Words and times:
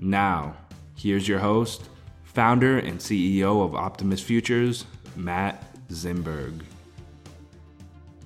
Now, 0.00 0.54
here's 0.94 1.26
your 1.26 1.40
host, 1.40 1.88
founder 2.22 2.78
and 2.78 3.00
CEO 3.00 3.64
of 3.64 3.74
Optimus 3.74 4.20
Futures, 4.20 4.84
Matt 5.16 5.64
Zimberg. 5.88 6.62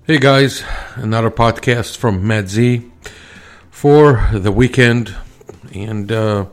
Hey 0.06 0.18
guys, 0.18 0.62
another 0.96 1.30
podcast 1.30 1.96
from 1.96 2.26
Matt 2.26 2.50
Z 2.50 2.90
for 3.70 4.28
the 4.34 4.52
weekend, 4.52 5.14
and 5.72 6.12
uh, 6.12 6.46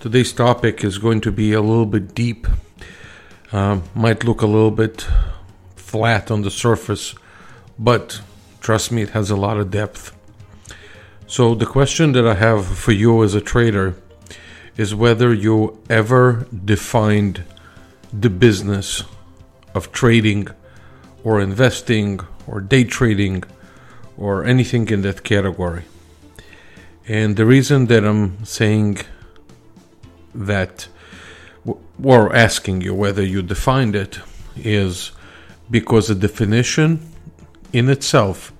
today's 0.00 0.32
topic 0.32 0.82
is 0.82 0.98
going 0.98 1.20
to 1.20 1.30
be 1.30 1.52
a 1.52 1.60
little 1.60 1.86
bit 1.86 2.12
deep. 2.12 2.48
Um, 3.52 3.84
might 3.94 4.24
look 4.24 4.42
a 4.42 4.46
little 4.46 4.72
bit 4.72 5.06
flat 5.76 6.32
on 6.32 6.42
the 6.42 6.50
surface, 6.50 7.14
but 7.78 8.22
trust 8.60 8.90
me, 8.90 9.02
it 9.02 9.10
has 9.10 9.30
a 9.30 9.36
lot 9.36 9.58
of 9.58 9.70
depth. 9.70 10.16
So, 11.28 11.54
the 11.54 11.66
question 11.66 12.10
that 12.12 12.26
I 12.26 12.34
have 12.34 12.66
for 12.66 12.90
you 12.90 13.22
as 13.22 13.34
a 13.34 13.40
trader 13.40 13.94
is 14.78 14.94
whether 14.94 15.34
you 15.34 15.78
ever 15.90 16.46
defined 16.64 17.42
the 18.12 18.30
business 18.30 19.02
of 19.74 19.92
trading 19.92 20.48
or 21.24 21.40
investing 21.40 22.20
or 22.46 22.60
day 22.60 22.84
trading 22.84 23.44
or 24.16 24.44
anything 24.44 24.88
in 24.88 25.02
that 25.02 25.22
category. 25.24 25.84
And 27.06 27.36
the 27.36 27.44
reason 27.44 27.86
that 27.86 28.04
I'm 28.04 28.44
saying 28.44 28.98
that 30.34 30.88
or 32.02 32.34
asking 32.34 32.80
you 32.80 32.94
whether 32.94 33.24
you 33.24 33.42
defined 33.42 33.96
it 33.96 34.20
is 34.56 35.10
because 35.70 36.08
the 36.08 36.14
definition 36.14 37.00
in 37.72 37.88
itself, 37.88 38.52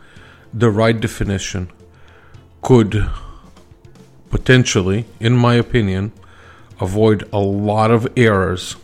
the 0.52 0.70
right 0.70 0.98
definition, 1.00 1.70
could 2.60 3.08
potentially, 4.30 5.06
in 5.20 5.36
my 5.36 5.54
opinion, 5.54 6.12
avoid 6.80 7.28
a 7.32 7.38
lot 7.38 7.90
of 7.90 8.06
errors 8.16 8.76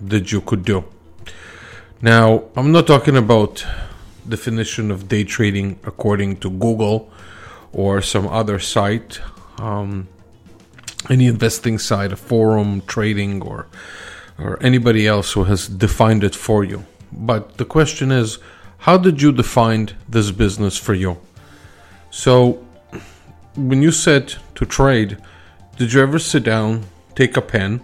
that 0.00 0.32
you 0.32 0.40
could 0.40 0.64
do. 0.64 0.84
Now, 2.00 2.44
I'm 2.56 2.72
not 2.72 2.86
talking 2.86 3.16
about 3.16 3.64
definition 4.28 4.90
of 4.90 5.08
day 5.08 5.24
trading 5.24 5.78
according 5.84 6.36
to 6.38 6.50
Google 6.50 7.10
or 7.72 8.00
some 8.02 8.26
other 8.28 8.58
site, 8.58 9.20
um, 9.58 10.08
any 11.10 11.26
investing 11.26 11.78
site, 11.78 12.12
a 12.12 12.16
forum, 12.16 12.82
trading, 12.86 13.42
or 13.42 13.66
or 14.38 14.60
anybody 14.60 15.06
else 15.06 15.32
who 15.32 15.44
has 15.44 15.68
defined 15.68 16.24
it 16.24 16.34
for 16.34 16.64
you. 16.64 16.84
But 17.12 17.56
the 17.56 17.64
question 17.64 18.10
is, 18.10 18.38
how 18.78 18.98
did 18.98 19.22
you 19.22 19.32
define 19.32 19.90
this 20.08 20.30
business 20.30 20.76
for 20.76 20.94
you? 20.94 21.18
So 22.10 22.64
when 23.56 23.82
you 23.82 23.92
said 23.92 24.34
to 24.56 24.66
trade, 24.66 25.18
did 25.76 25.92
you 25.92 26.00
ever 26.00 26.18
sit 26.18 26.44
down, 26.44 26.84
take 27.14 27.36
a 27.36 27.42
pen, 27.42 27.80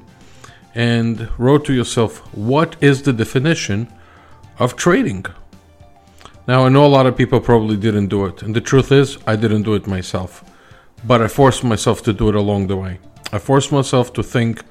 and 0.75 1.29
wrote 1.39 1.65
to 1.67 1.73
yourself, 1.73 2.19
what 2.35 2.77
is 2.81 3.03
the 3.03 3.13
definition 3.13 3.89
of 4.59 4.77
trading? 4.77 5.27
Now, 6.47 6.65
I 6.65 6.69
know 6.69 6.85
a 6.85 6.89
lot 6.89 7.07
of 7.07 7.17
people 7.17 7.41
probably 7.41 7.77
didn't 7.77 8.09
do 8.09 8.25
it, 8.25 8.43
and 8.43 8.55
the 8.55 8.61
truth 8.61 8.91
is, 8.91 9.19
I 9.27 9.37
didn't 9.37 9.63
do 9.63 9.75
it 9.75 9.87
myself. 9.87 10.45
But 11.05 11.23
I 11.23 11.29
forced 11.29 11.65
myself 11.65 12.03
to 12.03 12.13
do 12.13 12.29
it 12.29 12.35
along 12.35 12.67
the 12.67 12.77
way. 12.77 12.99
I 13.33 13.39
forced 13.39 13.73
myself 13.73 14.13
to 14.15 14.23
think, 14.23 14.63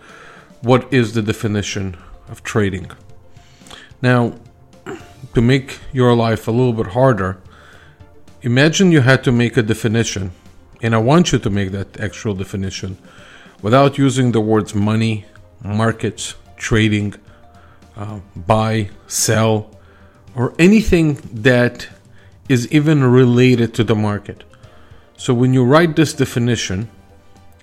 what 0.62 0.92
is 0.94 1.14
the 1.14 1.22
definition 1.22 1.98
of 2.28 2.44
trading? 2.44 2.92
Now, 4.02 4.36
to 5.34 5.42
make 5.42 5.80
your 5.94 6.14
life 6.16 6.48
a 6.48 6.52
little 6.52 6.74
bit 6.74 6.88
harder, 6.88 7.42
imagine 8.42 8.92
you 8.92 9.02
had 9.02 9.24
to 9.24 9.32
make 9.32 9.58
a 9.58 9.64
definition 9.64 10.32
and 10.82 10.96
I 10.96 10.98
want 10.98 11.32
you 11.32 11.40
to 11.40 11.50
make 11.50 11.72
that 11.72 12.00
actual 12.00 12.34
definition 12.34 12.98
without 13.62 13.98
using 13.98 14.32
the 14.32 14.42
words 14.42 14.74
money, 14.74 15.26
markets, 15.64 16.36
trading, 16.58 17.16
uh, 17.98 18.20
buy, 18.36 18.90
sell, 19.08 19.72
or 20.36 20.54
anything 20.58 21.16
that 21.34 21.88
is 22.48 22.72
even 22.72 23.04
related 23.04 23.74
to 23.76 23.84
the 23.84 23.96
market. 23.96 24.44
So 25.18 25.34
when 25.34 25.54
you 25.54 25.66
write 25.66 25.96
this 25.96 26.14
definition, 26.14 26.90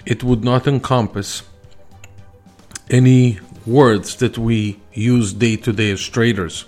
it 0.04 0.22
would 0.22 0.44
not 0.44 0.66
encompass 0.66 1.42
any 2.90 3.40
words 3.64 4.16
that 4.16 4.38
we 4.38 4.80
use 4.92 5.32
day 5.32 5.56
to 5.56 5.72
day 5.72 5.90
as 5.90 6.06
traders. 6.06 6.66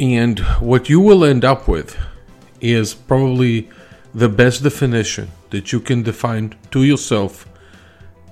And 0.00 0.38
what 0.60 0.88
you 0.88 1.00
will 1.00 1.24
end 1.24 1.44
up 1.44 1.68
with 1.68 1.96
is 2.60 2.94
probably 2.94 3.68
the 4.14 4.28
best 4.28 4.62
definition 4.62 5.30
that 5.50 5.72
you 5.72 5.80
can 5.80 6.02
define 6.02 6.54
to 6.70 6.84
yourself 6.84 7.48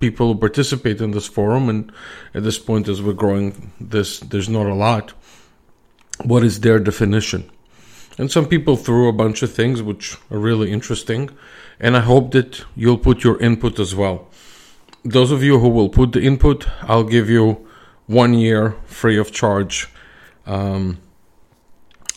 people 0.01 0.33
who 0.33 0.39
participate 0.39 1.01
in 1.01 1.13
this 1.13 1.27
forum, 1.27 1.69
and 1.69 1.93
at 2.35 2.43
this 2.43 2.59
point, 2.59 2.89
as 2.89 3.01
we're 3.01 3.15
growing, 3.15 3.73
this 3.81 4.21
there's 4.21 4.49
not 4.49 4.67
a 4.67 4.75
lot. 4.75 5.13
What 6.25 6.45
is 6.45 6.61
their 6.61 6.79
definition? 6.79 7.51
And 8.19 8.31
some 8.31 8.47
people 8.47 8.77
threw 8.77 9.09
a 9.09 9.13
bunch 9.13 9.43
of 9.43 9.53
things 9.53 9.83
which 9.83 10.17
are 10.31 10.39
really 10.39 10.71
interesting 10.71 11.31
and 11.83 11.97
I 11.97 12.01
hope 12.01 12.31
that 12.31 12.65
you'll 12.77 12.97
put 12.97 13.25
your 13.25 13.39
input 13.41 13.81
as 13.81 13.95
well. 13.95 14.29
Those 15.05 15.33
of 15.33 15.43
you 15.43 15.59
who 15.59 15.69
will 15.69 15.89
put 15.89 16.13
the 16.13 16.23
input, 16.23 16.69
I'll 16.83 17.05
give 17.05 17.29
you 17.29 17.67
one 18.07 18.35
year 18.35 18.77
free 18.87 19.19
of 19.19 19.33
charge 19.33 19.89
um, 20.47 20.99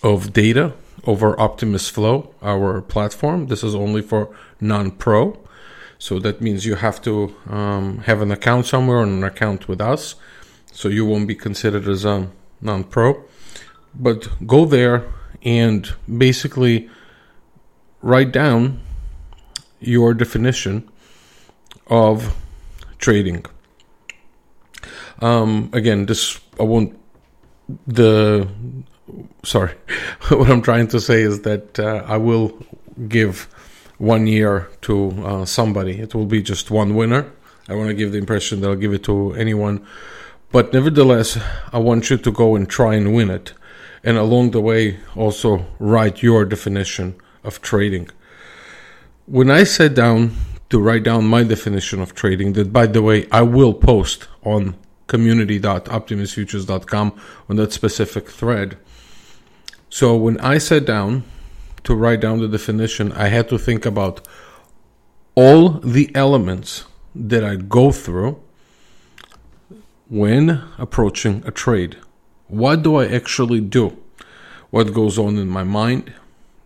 of 0.03 0.33
data 0.33 0.74
over 1.06 1.39
Optimus 1.39 1.89
Flow, 1.89 2.33
our 2.44 2.80
platform. 2.81 3.47
This 3.47 3.63
is 3.63 3.74
only 3.74 4.03
for 4.03 4.36
non 4.62 4.92
pro. 4.92 5.39
So 5.97 6.19
that 6.19 6.42
means 6.42 6.65
you 6.65 6.75
have 6.75 7.01
to 7.03 7.36
um, 7.50 8.00
have 8.00 8.21
an 8.21 8.31
account 8.31 8.68
somewhere 8.68 9.01
and 9.01 9.12
an 9.13 9.24
account 9.24 9.68
with 9.68 9.81
us. 9.81 10.15
So 10.71 10.89
you 10.89 11.06
won't 11.06 11.27
be 11.27 11.36
considered 11.36 11.88
as 11.88 12.06
a 12.06 12.30
non 12.62 12.83
pro. 12.83 13.24
But 13.95 14.45
go 14.45 14.65
there 14.65 15.12
and 15.45 15.94
basically 16.18 16.89
write 18.01 18.31
down 18.31 18.81
your 19.80 20.13
definition 20.13 20.89
of 21.88 22.36
trading. 22.97 23.45
Um, 25.21 25.69
again, 25.71 26.07
this 26.07 26.39
I 26.59 26.63
won't. 26.63 27.00
The 27.88 28.47
sorry, 29.44 29.74
what 30.30 30.50
I'm 30.50 30.62
trying 30.62 30.88
to 30.89 31.00
say 31.00 31.21
is 31.21 31.42
that 31.42 31.80
uh, 31.80 32.03
I 32.06 32.18
will 32.18 32.57
give 33.07 33.47
one 33.97 34.27
year 34.27 34.69
to 34.81 35.12
uh, 35.24 35.45
somebody. 35.45 36.00
It 36.00 36.13
will 36.13 36.25
be 36.25 36.42
just 36.42 36.69
one 36.69 36.95
winner. 36.95 37.31
I 37.69 37.74
want 37.75 37.88
to 37.88 37.95
give 37.95 38.12
the 38.12 38.18
impression 38.18 38.62
that 38.62 38.69
I'll 38.69 38.75
give 38.75 38.94
it 38.94 39.03
to 39.06 39.33
anyone, 39.33 39.86
but 40.51 40.74
nevertheless, 40.74 41.39
I 41.74 41.80
want 41.80 42.09
you 42.09 42.18
to 42.18 42.31
go 42.31 42.56
and 42.56 42.69
try 42.69 42.94
and 42.94 43.15
win 43.15 43.31
it, 43.31 43.53
and 44.06 44.18
along 44.18 44.52
the 44.52 44.62
way, 44.62 45.00
also 45.16 45.66
write 45.80 46.22
your 46.22 46.46
definition 46.46 47.16
of 47.44 47.60
trading. 47.62 48.07
When 49.25 49.50
I 49.50 49.63
sat 49.63 49.96
down 49.96 50.36
to 50.69 50.80
write 50.80 51.02
down 51.04 51.25
my 51.25 51.44
definition 51.44 52.00
of 52.02 52.13
trading, 52.13 52.54
that 52.54 52.72
by 52.72 52.86
the 52.86 53.02
way, 53.02 53.28
I 53.31 53.42
will 53.42 53.74
post 53.74 54.28
on 54.44 54.75
community.optimusfutures.com 55.07 57.19
on 57.50 57.56
that 57.56 57.74
specific 57.74 58.30
thread. 58.30 58.78
So 59.90 60.16
when 60.16 60.40
I 60.40 60.60
sat 60.60 60.86
down 60.86 61.24
to 61.84 61.96
write 61.96 62.22
down 62.22 62.38
the 62.40 62.48
definition, 62.48 63.12
I 63.12 63.30
had 63.30 63.50
to 63.50 63.57
think 63.57 63.88
about 63.88 64.28
all 65.34 65.69
the 65.69 66.16
elements 66.16 66.86
that 67.16 67.44
I 67.44 67.56
go 67.56 67.92
through 67.92 68.40
when 70.10 70.62
approaching 70.78 71.42
a 71.46 71.52
trade. 71.52 71.98
What 72.47 72.83
do 72.83 72.97
I 72.97 73.07
actually 73.07 73.59
do? 73.59 73.97
What 74.69 74.94
goes 74.94 75.18
on 75.18 75.38
in 75.38 75.47
my 75.47 75.63
mind? 75.63 76.13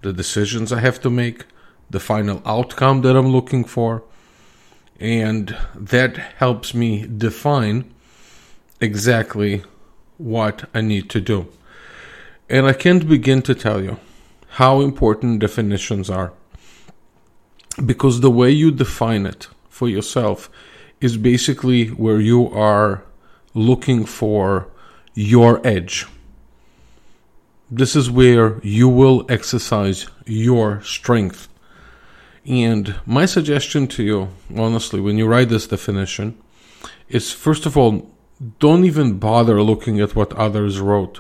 The 0.02 0.12
decisions 0.12 0.74
I 0.74 0.80
have 0.82 1.00
to 1.02 1.10
make? 1.10 1.46
The 1.90 2.00
final 2.00 2.42
outcome 2.46 3.02
that 3.02 3.16
I'm 3.16 3.28
looking 3.28 3.64
for? 3.64 4.04
And 5.00 5.56
that 5.74 6.18
helps 6.18 6.74
me 6.74 7.08
define 7.08 7.94
exactly 8.82 9.64
what 10.18 10.70
I 10.74 10.82
need 10.82 11.10
to 11.12 11.22
do. 11.22 11.48
And 12.50 12.66
I 12.66 12.74
can't 12.74 13.08
begin 13.08 13.42
to 13.44 13.56
tell 13.56 13.82
you 13.82 13.98
how 14.54 14.82
important 14.82 15.40
definitions 15.40 16.10
are. 16.10 16.34
Because 17.86 18.20
the 18.20 18.32
way 18.32 18.52
you 18.52 18.72
define 18.72 19.26
it 19.26 19.48
for 19.70 19.88
yourself 19.88 20.50
is 21.00 21.16
basically 21.16 21.88
where 21.88 22.20
you 22.20 22.50
are 22.50 23.04
looking 23.54 24.06
for 24.06 24.68
your 25.20 25.60
edge. 25.68 26.06
This 27.70 27.94
is 27.94 28.10
where 28.10 28.62
you 28.64 28.88
will 28.88 29.26
exercise 29.28 30.08
your 30.26 30.82
strength. 30.82 31.50
And 32.46 32.96
my 33.06 33.26
suggestion 33.26 33.88
to 33.88 34.04
you, 34.04 34.30
honestly, 34.56 35.02
when 35.02 35.18
you 35.18 35.28
write 35.28 35.50
this 35.50 35.68
definition, 35.68 36.38
is 37.10 37.34
first 37.34 37.66
of 37.66 37.76
all, 37.76 38.10
don't 38.60 38.86
even 38.86 39.20
bother 39.20 39.62
looking 39.62 40.00
at 40.00 40.16
what 40.16 40.32
others 40.36 40.80
wrote. 40.80 41.20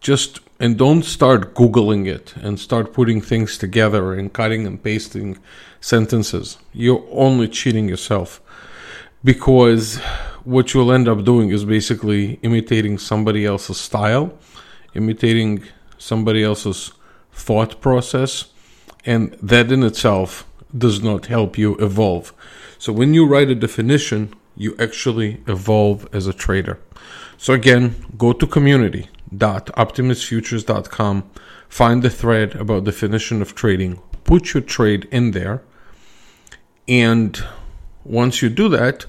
Just 0.00 0.40
and 0.58 0.76
don't 0.76 1.04
start 1.04 1.54
googling 1.54 2.08
it 2.08 2.34
and 2.36 2.58
start 2.58 2.92
putting 2.92 3.20
things 3.20 3.56
together 3.56 4.14
and 4.14 4.32
cutting 4.32 4.66
and 4.66 4.82
pasting 4.82 5.38
sentences. 5.80 6.58
You're 6.72 7.06
only 7.12 7.46
cheating 7.46 7.88
yourself 7.88 8.40
because 9.22 10.00
what 10.46 10.72
you'll 10.72 10.92
end 10.92 11.08
up 11.08 11.24
doing 11.24 11.50
is 11.50 11.64
basically 11.64 12.38
imitating 12.42 12.98
somebody 12.98 13.44
else's 13.44 13.78
style, 13.78 14.32
imitating 14.94 15.64
somebody 15.98 16.44
else's 16.44 16.92
thought 17.32 17.80
process, 17.80 18.52
and 19.04 19.36
that 19.42 19.72
in 19.72 19.82
itself 19.82 20.46
does 20.76 21.02
not 21.02 21.26
help 21.26 21.58
you 21.58 21.74
evolve. 21.76 22.32
So 22.78 22.92
when 22.92 23.12
you 23.12 23.26
write 23.26 23.50
a 23.50 23.56
definition, 23.56 24.32
you 24.56 24.76
actually 24.78 25.42
evolve 25.48 26.06
as 26.12 26.28
a 26.28 26.32
trader. 26.32 26.78
So 27.36 27.52
again, 27.52 27.96
go 28.16 28.32
to 28.32 28.46
community.optimusfutures.com, 28.46 31.30
find 31.68 32.02
the 32.02 32.10
thread 32.10 32.54
about 32.54 32.84
definition 32.84 33.42
of 33.42 33.56
trading, 33.56 33.98
put 34.22 34.54
your 34.54 34.62
trade 34.62 35.08
in 35.10 35.32
there, 35.32 35.64
and 36.86 37.44
once 38.04 38.42
you 38.42 38.48
do 38.48 38.68
that, 38.68 39.06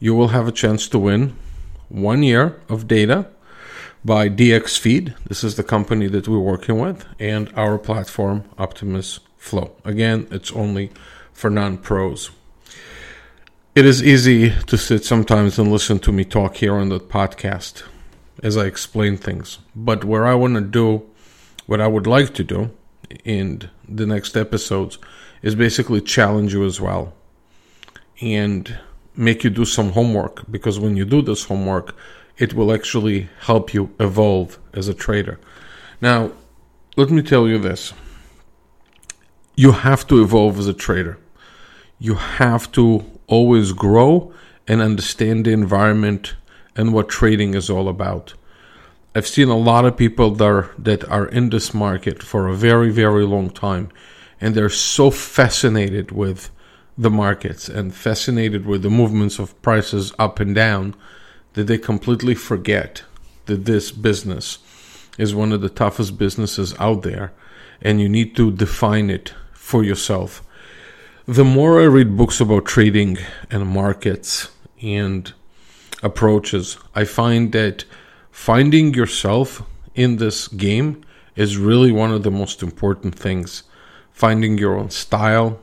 you 0.00 0.14
will 0.14 0.28
have 0.28 0.48
a 0.48 0.52
chance 0.52 0.88
to 0.88 0.98
win 0.98 1.36
one 1.88 2.22
year 2.22 2.60
of 2.68 2.88
data 2.88 3.28
by 4.04 4.28
DXFeed. 4.28 5.14
This 5.26 5.44
is 5.44 5.54
the 5.54 5.62
company 5.62 6.08
that 6.08 6.26
we're 6.26 6.38
working 6.38 6.78
with, 6.78 7.04
and 7.18 7.52
our 7.54 7.78
platform, 7.78 8.44
Optimus 8.58 9.20
Flow. 9.36 9.76
Again, 9.84 10.26
it's 10.30 10.50
only 10.52 10.90
for 11.32 11.50
non 11.50 11.78
pros. 11.78 12.30
It 13.74 13.86
is 13.86 14.02
easy 14.02 14.50
to 14.66 14.76
sit 14.76 15.04
sometimes 15.04 15.58
and 15.58 15.70
listen 15.70 15.98
to 16.00 16.12
me 16.12 16.24
talk 16.24 16.56
here 16.56 16.74
on 16.74 16.88
the 16.88 16.98
podcast 16.98 17.84
as 18.42 18.56
I 18.56 18.64
explain 18.64 19.16
things. 19.16 19.58
But 19.76 20.04
where 20.04 20.26
I 20.26 20.34
want 20.34 20.54
to 20.54 20.60
do, 20.62 21.06
what 21.66 21.80
I 21.80 21.86
would 21.86 22.06
like 22.06 22.34
to 22.34 22.42
do 22.42 22.70
in 23.24 23.70
the 23.86 24.06
next 24.06 24.36
episodes 24.36 24.98
is 25.42 25.54
basically 25.54 26.00
challenge 26.00 26.52
you 26.52 26.64
as 26.64 26.80
well 26.80 27.12
and 28.20 28.78
make 29.20 29.44
you 29.44 29.50
do 29.50 29.66
some 29.66 29.92
homework 29.92 30.50
because 30.50 30.80
when 30.80 30.96
you 30.96 31.04
do 31.04 31.20
this 31.20 31.44
homework, 31.44 31.94
it 32.38 32.54
will 32.54 32.72
actually 32.72 33.28
help 33.40 33.74
you 33.74 33.94
evolve 34.00 34.58
as 34.72 34.88
a 34.88 34.94
trader. 34.94 35.38
Now, 36.00 36.32
let 36.96 37.10
me 37.10 37.22
tell 37.22 37.46
you 37.46 37.58
this 37.58 37.92
you 39.54 39.72
have 39.72 40.06
to 40.06 40.22
evolve 40.22 40.58
as 40.58 40.66
a 40.66 40.72
trader. 40.72 41.18
You 41.98 42.14
have 42.14 42.72
to 42.72 43.04
always 43.26 43.72
grow 43.72 44.32
and 44.66 44.80
understand 44.80 45.44
the 45.44 45.52
environment 45.52 46.34
and 46.74 46.94
what 46.94 47.10
trading 47.10 47.52
is 47.54 47.68
all 47.68 47.88
about. 47.88 48.32
I've 49.14 49.26
seen 49.26 49.48
a 49.48 49.58
lot 49.58 49.84
of 49.84 49.98
people 49.98 50.30
that 50.30 50.44
are, 50.44 50.70
that 50.78 51.04
are 51.10 51.26
in 51.26 51.50
this 51.50 51.74
market 51.74 52.22
for 52.22 52.48
a 52.48 52.54
very, 52.54 52.90
very 52.90 53.26
long 53.26 53.50
time, 53.50 53.90
and 54.40 54.54
they're 54.54 54.70
so 54.70 55.10
fascinated 55.10 56.10
with 56.10 56.50
the 57.00 57.10
markets 57.10 57.68
and 57.68 57.94
fascinated 57.94 58.66
with 58.66 58.82
the 58.82 58.90
movements 58.90 59.38
of 59.38 59.60
prices 59.62 60.12
up 60.18 60.40
and 60.40 60.54
down 60.54 60.94
that 61.54 61.66
they 61.66 61.78
completely 61.78 62.34
forget 62.34 63.02
that 63.46 63.64
this 63.64 63.90
business 63.90 64.58
is 65.18 65.34
one 65.34 65.52
of 65.52 65.60
the 65.60 65.68
toughest 65.68 66.18
businesses 66.18 66.74
out 66.78 67.02
there, 67.02 67.32
and 67.82 68.00
you 68.00 68.08
need 68.08 68.36
to 68.36 68.50
define 68.50 69.10
it 69.10 69.34
for 69.52 69.82
yourself 69.82 70.42
the 71.30 71.44
more 71.44 71.80
I 71.80 71.84
read 71.84 72.16
books 72.16 72.40
about 72.40 72.64
trading 72.64 73.16
and 73.52 73.64
markets 73.64 74.50
and 74.82 75.32
approaches, 76.02 76.76
I 76.92 77.04
find 77.04 77.52
that 77.52 77.84
finding 78.32 78.94
yourself 78.94 79.62
in 79.94 80.16
this 80.16 80.48
game 80.48 81.04
is 81.36 81.56
really 81.56 81.92
one 81.92 82.10
of 82.10 82.24
the 82.24 82.32
most 82.32 82.64
important 82.64 83.14
things. 83.14 83.62
Finding 84.10 84.58
your 84.58 84.76
own 84.76 84.90
style, 84.90 85.60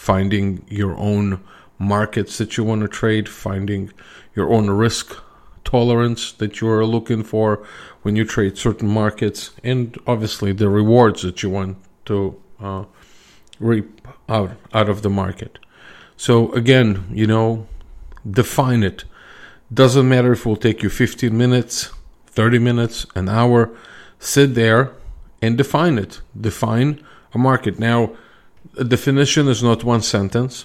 finding 0.00 0.64
your 0.66 0.96
own 0.96 1.38
markets 1.78 2.38
that 2.38 2.56
you 2.56 2.64
want 2.64 2.80
to 2.80 2.88
trade, 2.88 3.28
finding 3.28 3.92
your 4.34 4.50
own 4.50 4.70
risk 4.70 5.14
tolerance 5.62 6.32
that 6.32 6.58
you 6.58 6.68
are 6.70 6.86
looking 6.86 7.22
for 7.22 7.62
when 8.00 8.16
you 8.16 8.24
trade 8.24 8.56
certain 8.56 8.88
markets, 8.88 9.50
and 9.62 9.98
obviously 10.06 10.52
the 10.52 10.70
rewards 10.70 11.20
that 11.20 11.42
you 11.42 11.50
want 11.50 11.76
to 12.06 12.34
uh, 12.60 12.84
reap 13.58 14.00
out 14.26 14.52
out 14.72 14.88
of 14.88 15.02
the 15.02 15.10
market. 15.10 15.58
So 16.16 16.50
again, 16.52 17.04
you 17.12 17.26
know, 17.26 17.66
define 18.28 18.82
it. 18.82 19.04
Doesn't 19.72 20.08
matter 20.08 20.32
if 20.32 20.40
it 20.40 20.46
will 20.46 20.56
take 20.56 20.82
you 20.82 20.88
15 20.88 21.36
minutes, 21.36 21.90
30 22.26 22.58
minutes, 22.58 23.04
an 23.14 23.28
hour. 23.28 23.70
Sit 24.18 24.54
there 24.54 24.92
and 25.42 25.58
define 25.58 25.98
it. 25.98 26.22
Define 26.48 27.04
a 27.34 27.38
market. 27.38 27.78
Now, 27.78 28.16
a 28.80 28.84
definition 28.84 29.46
is 29.46 29.62
not 29.62 29.84
one 29.84 30.00
sentence. 30.00 30.64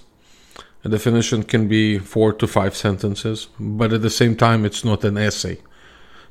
A 0.86 0.89
definition 0.89 1.43
can 1.43 1.67
be 1.67 2.00
four 2.00 2.31
to 2.31 2.48
five 2.48 2.74
sentences, 2.75 3.50
but 3.60 3.91
at 3.91 4.01
the 4.01 4.10
same 4.10 4.38
time, 4.38 4.63
it's 4.63 4.86
not 4.86 5.03
an 5.03 5.17
essay. 5.17 5.57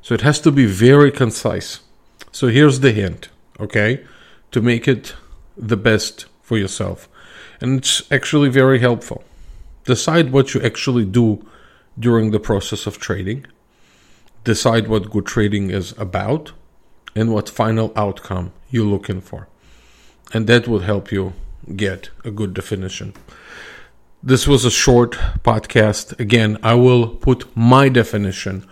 So 0.01 0.15
it 0.15 0.21
has 0.21 0.39
to 0.41 0.51
be 0.51 0.65
very 0.65 1.11
concise. 1.11 1.81
So 2.31 2.47
here's 2.47 2.79
the 2.79 2.91
hint, 2.91 3.29
okay, 3.59 4.03
to 4.51 4.61
make 4.61 4.87
it 4.87 5.13
the 5.55 5.77
best 5.77 6.25
for 6.41 6.57
yourself. 6.57 7.07
And 7.61 7.77
it's 7.79 8.11
actually 8.11 8.49
very 8.49 8.79
helpful. 8.79 9.23
Decide 9.83 10.31
what 10.31 10.55
you 10.55 10.61
actually 10.61 11.05
do 11.05 11.45
during 11.99 12.31
the 12.31 12.39
process 12.39 12.87
of 12.87 12.97
trading. 12.97 13.45
decide 14.45 14.87
what 14.87 15.09
good 15.09 15.25
trading 15.25 15.71
is 15.71 15.93
about 15.97 16.53
and 17.15 17.33
what 17.33 17.49
final 17.49 17.91
outcome 17.95 18.53
you're 18.69 18.85
looking 18.85 19.19
for. 19.19 19.47
And 20.33 20.47
that 20.47 20.67
will 20.67 20.79
help 20.79 21.11
you 21.11 21.33
get 21.75 22.09
a 22.23 22.31
good 22.31 22.53
definition. 22.53 23.13
This 24.21 24.47
was 24.47 24.65
a 24.65 24.71
short 24.71 25.13
podcast. 25.43 26.19
Again, 26.19 26.57
I 26.63 26.73
will 26.73 27.07
put 27.07 27.45
my 27.55 27.89
definition 27.89 28.65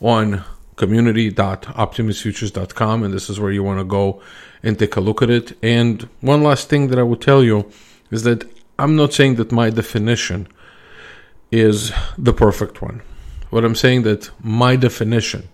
on 0.00 0.44
community.optimusfutures.com, 0.76 3.02
and 3.02 3.12
this 3.12 3.30
is 3.30 3.40
where 3.40 3.50
you 3.50 3.62
want 3.62 3.80
to 3.80 3.84
go 3.84 4.22
and 4.62 4.78
take 4.78 4.96
a 4.96 5.00
look 5.00 5.22
at 5.22 5.30
it. 5.30 5.56
And 5.62 6.02
one 6.20 6.42
last 6.42 6.68
thing 6.68 6.88
that 6.88 6.98
I 6.98 7.02
would 7.02 7.20
tell 7.20 7.42
you 7.42 7.70
is 8.10 8.22
that 8.24 8.44
I'm 8.78 8.96
not 8.96 9.12
saying 9.12 9.36
that 9.36 9.50
my 9.50 9.70
definition 9.70 10.46
is 11.50 11.92
the 12.16 12.32
perfect 12.32 12.82
one. 12.82 13.02
What 13.50 13.64
I'm 13.64 13.74
saying 13.74 14.02
that 14.02 14.30
my 14.42 14.76
definition 14.76 15.48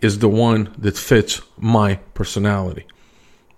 is 0.00 0.18
the 0.18 0.28
one 0.28 0.74
that 0.78 0.96
fits 0.96 1.42
my 1.58 1.96
personality. 2.14 2.86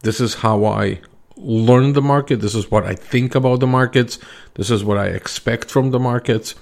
This 0.02 0.20
is 0.20 0.34
how 0.34 0.64
I 0.64 1.00
learn 1.36 1.92
the 1.92 2.02
market. 2.02 2.40
This 2.40 2.54
is 2.54 2.70
what 2.70 2.84
I 2.84 2.94
think 2.94 3.34
about 3.34 3.60
the 3.60 3.66
markets. 3.66 4.18
This 4.54 4.70
is 4.70 4.84
what 4.84 4.98
I 4.98 5.06
expect 5.06 5.70
from 5.70 5.90
the 5.90 5.98
markets. 5.98 6.54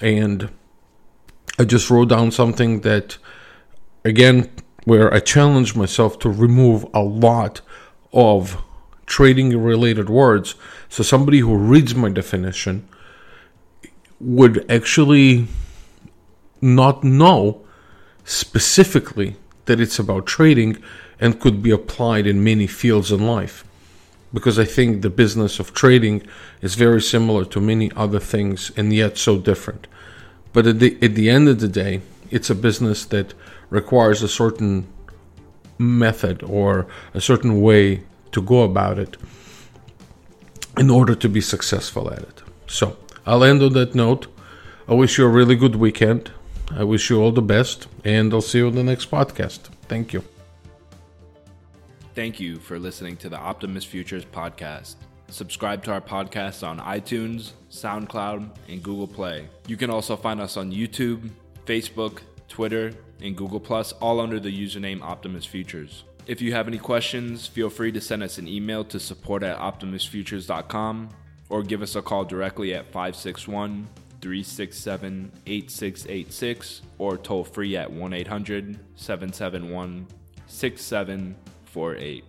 And 0.00 0.50
I 1.58 1.64
just 1.64 1.90
wrote 1.90 2.08
down 2.08 2.30
something 2.30 2.80
that, 2.80 3.18
again, 4.04 4.50
where 4.84 5.12
I 5.12 5.20
challenged 5.20 5.76
myself 5.76 6.18
to 6.20 6.30
remove 6.30 6.86
a 6.94 7.02
lot 7.02 7.60
of 8.12 8.62
trading 9.06 9.60
related 9.62 10.08
words. 10.08 10.54
So 10.88 11.02
somebody 11.02 11.40
who 11.40 11.56
reads 11.56 11.94
my 11.94 12.10
definition 12.10 12.88
would 14.20 14.70
actually 14.70 15.46
not 16.60 17.02
know 17.02 17.64
specifically 18.24 19.36
that 19.64 19.80
it's 19.80 19.98
about 19.98 20.26
trading 20.26 20.82
and 21.18 21.40
could 21.40 21.62
be 21.62 21.70
applied 21.70 22.26
in 22.26 22.44
many 22.44 22.66
fields 22.66 23.10
in 23.10 23.26
life 23.26 23.64
because 24.32 24.58
I 24.58 24.64
think 24.64 25.02
the 25.02 25.10
business 25.10 25.58
of 25.58 25.74
trading 25.74 26.22
is 26.60 26.74
very 26.74 27.02
similar 27.02 27.44
to 27.46 27.60
many 27.60 27.90
other 27.96 28.20
things 28.20 28.70
and 28.76 28.92
yet 28.92 29.18
so 29.18 29.38
different. 29.38 29.86
But 30.52 30.66
at 30.66 30.78
the, 30.78 30.98
at 31.02 31.14
the 31.14 31.30
end 31.30 31.48
of 31.48 31.60
the 31.60 31.68
day, 31.68 32.02
it's 32.30 32.50
a 32.50 32.54
business 32.54 33.04
that 33.06 33.34
requires 33.70 34.22
a 34.22 34.28
certain 34.28 34.86
method 35.78 36.42
or 36.42 36.86
a 37.14 37.20
certain 37.20 37.60
way 37.60 38.02
to 38.32 38.42
go 38.42 38.62
about 38.62 38.98
it 38.98 39.16
in 40.76 40.90
order 40.90 41.14
to 41.14 41.28
be 41.28 41.40
successful 41.40 42.12
at 42.12 42.20
it. 42.20 42.42
So 42.66 42.96
I'll 43.26 43.44
end 43.44 43.62
on 43.62 43.72
that 43.72 43.94
note. 43.94 44.26
I 44.88 44.94
wish 44.94 45.18
you 45.18 45.24
a 45.24 45.28
really 45.28 45.56
good 45.56 45.76
weekend. 45.76 46.30
I 46.70 46.84
wish 46.84 47.10
you 47.10 47.20
all 47.20 47.32
the 47.32 47.42
best, 47.42 47.88
and 48.04 48.32
I'll 48.32 48.40
see 48.40 48.58
you 48.58 48.68
on 48.68 48.76
the 48.76 48.84
next 48.84 49.10
podcast. 49.10 49.60
Thank 49.88 50.12
you. 50.12 50.22
Thank 52.20 52.38
you 52.38 52.58
for 52.58 52.78
listening 52.78 53.16
to 53.16 53.30
the 53.30 53.38
Optimus 53.38 53.82
Futures 53.82 54.26
podcast. 54.26 54.96
Subscribe 55.30 55.82
to 55.84 55.92
our 55.92 56.02
podcast 56.02 56.62
on 56.68 56.78
iTunes, 56.78 57.52
SoundCloud, 57.70 58.58
and 58.68 58.82
Google 58.82 59.06
Play. 59.06 59.48
You 59.66 59.78
can 59.78 59.88
also 59.88 60.16
find 60.18 60.38
us 60.38 60.58
on 60.58 60.70
YouTube, 60.70 61.30
Facebook, 61.64 62.18
Twitter, 62.46 62.92
and 63.22 63.34
Google 63.34 63.58
Plus, 63.58 63.92
all 64.02 64.20
under 64.20 64.38
the 64.38 64.52
username 64.52 65.00
Optimus 65.00 65.46
Futures. 65.46 66.04
If 66.26 66.42
you 66.42 66.52
have 66.52 66.68
any 66.68 66.76
questions, 66.76 67.46
feel 67.46 67.70
free 67.70 67.90
to 67.90 68.02
send 68.02 68.22
us 68.22 68.36
an 68.36 68.46
email 68.46 68.84
to 68.84 69.00
support 69.00 69.42
at 69.42 69.58
optimusfutures.com 69.58 71.08
or 71.48 71.62
give 71.62 71.80
us 71.80 71.96
a 71.96 72.02
call 72.02 72.26
directly 72.26 72.74
at 72.74 72.84
561 72.92 73.88
367 74.20 75.32
8686 75.46 76.82
or 76.98 77.16
toll 77.16 77.44
free 77.44 77.78
at 77.78 77.90
1 77.90 78.12
800 78.12 78.78
771 78.96 80.06
6748. 81.72 82.24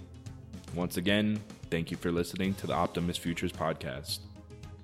Once 0.76 0.98
again, 0.98 1.40
thank 1.72 1.90
you 1.90 1.98
for 1.98 2.12
listening 2.12 2.54
to 2.56 2.68
the 2.68 2.74
Optimus 2.74 3.18
Futures 3.18 3.52
podcast. 3.52 4.20